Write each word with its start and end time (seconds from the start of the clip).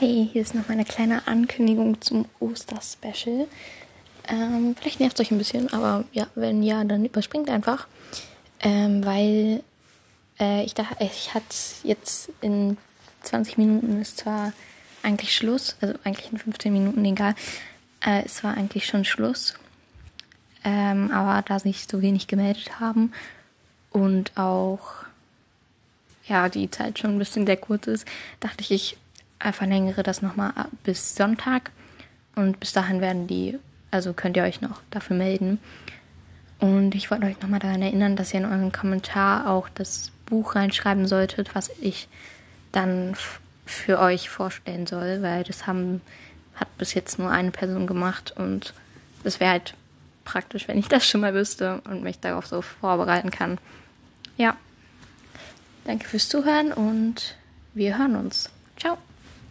Hey, 0.00 0.28
hier 0.32 0.42
ist 0.42 0.54
noch 0.54 0.68
eine 0.68 0.84
kleine 0.84 1.26
Ankündigung 1.26 2.00
zum 2.00 2.26
Oster-Special. 2.38 3.48
Ähm, 4.28 4.76
vielleicht 4.78 5.00
nervt 5.00 5.18
es 5.18 5.26
euch 5.26 5.32
ein 5.32 5.38
bisschen, 5.38 5.72
aber 5.72 6.04
ja, 6.12 6.28
wenn 6.36 6.62
ja, 6.62 6.84
dann 6.84 7.04
überspringt 7.04 7.50
einfach. 7.50 7.88
Ähm, 8.60 9.04
weil 9.04 9.64
äh, 10.38 10.62
ich 10.62 10.74
dachte, 10.74 11.02
ich 11.02 11.34
hatte 11.34 11.52
jetzt 11.82 12.30
in 12.40 12.76
20 13.22 13.58
Minuten 13.58 14.00
ist 14.00 14.18
zwar 14.18 14.52
eigentlich 15.02 15.34
Schluss, 15.34 15.76
also 15.80 15.94
eigentlich 16.04 16.30
in 16.30 16.38
15 16.38 16.72
Minuten, 16.72 17.04
egal. 17.04 17.34
Äh, 18.00 18.22
es 18.24 18.44
war 18.44 18.56
eigentlich 18.56 18.86
schon 18.86 19.04
Schluss. 19.04 19.54
Ähm, 20.62 21.10
aber 21.10 21.42
da 21.42 21.58
sich 21.58 21.88
so 21.90 22.00
wenig 22.00 22.28
gemeldet 22.28 22.78
haben 22.78 23.10
und 23.90 24.30
auch 24.36 25.06
ja, 26.28 26.48
die 26.48 26.70
Zeit 26.70 27.00
schon 27.00 27.16
ein 27.16 27.18
bisschen 27.18 27.46
sehr 27.46 27.56
kurz 27.56 27.88
ist, 27.88 28.06
dachte 28.38 28.60
ich, 28.60 28.70
ich 28.70 28.96
verlängere 29.40 30.02
das 30.02 30.22
nochmal 30.22 30.52
bis 30.84 31.14
Sonntag. 31.14 31.70
Und 32.34 32.60
bis 32.60 32.72
dahin 32.72 33.00
werden 33.00 33.26
die, 33.26 33.58
also 33.90 34.12
könnt 34.12 34.36
ihr 34.36 34.44
euch 34.44 34.60
noch 34.60 34.80
dafür 34.90 35.16
melden. 35.16 35.58
Und 36.60 36.94
ich 36.94 37.10
wollte 37.10 37.26
euch 37.26 37.40
nochmal 37.40 37.60
daran 37.60 37.82
erinnern, 37.82 38.16
dass 38.16 38.34
ihr 38.34 38.40
in 38.40 38.46
euren 38.46 38.72
Kommentar 38.72 39.48
auch 39.48 39.68
das 39.68 40.10
Buch 40.26 40.54
reinschreiben 40.54 41.06
solltet, 41.06 41.54
was 41.54 41.70
ich 41.80 42.08
dann 42.72 43.16
für 43.64 43.98
euch 43.98 44.28
vorstellen 44.28 44.86
soll, 44.86 45.22
weil 45.22 45.44
das 45.44 45.66
haben, 45.66 46.00
hat 46.54 46.76
bis 46.78 46.94
jetzt 46.94 47.18
nur 47.18 47.30
eine 47.30 47.50
Person 47.50 47.86
gemacht 47.86 48.34
und 48.36 48.74
es 49.24 49.40
wäre 49.40 49.52
halt 49.52 49.74
praktisch, 50.24 50.68
wenn 50.68 50.78
ich 50.78 50.88
das 50.88 51.06
schon 51.06 51.20
mal 51.20 51.34
wüsste 51.34 51.80
und 51.88 52.02
mich 52.02 52.18
darauf 52.20 52.46
so 52.46 52.62
vorbereiten 52.62 53.30
kann. 53.30 53.58
Ja. 54.36 54.56
Danke 55.84 56.06
fürs 56.06 56.28
Zuhören 56.28 56.72
und 56.72 57.36
wir 57.74 57.98
hören 57.98 58.16
uns. 58.16 58.50
Ciao. 58.76 58.98